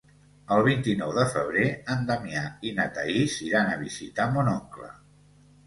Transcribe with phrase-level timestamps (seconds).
[0.53, 1.65] El vint-i-nou de febrer
[1.97, 4.93] en Damià i na Thaís iran a visitar mon oncle.